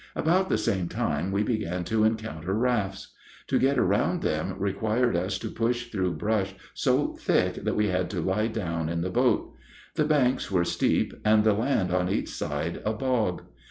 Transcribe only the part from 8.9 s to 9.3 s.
the